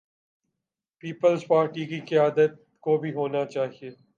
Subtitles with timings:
[1.03, 3.89] Peoples Party کی قیادت کو بھی ہونا چاہیے۔